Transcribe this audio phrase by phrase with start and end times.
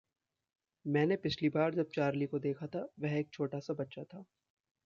[0.85, 4.23] मैंने पिछली बार जब चार्ली को देखा था वह एक छोटा सा बच्चा था।